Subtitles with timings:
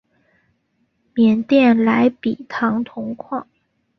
[1.13, 3.47] 缅甸莱比塘铜矿。